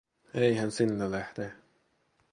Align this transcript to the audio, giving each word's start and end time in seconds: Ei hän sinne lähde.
Ei 0.33 0.55
hän 0.55 0.71
sinne 0.71 1.11
lähde. 1.11 1.51